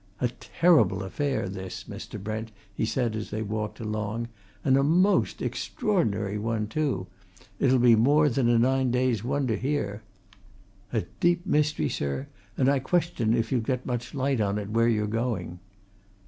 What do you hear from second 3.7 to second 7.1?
along. "And a most extraordinary one too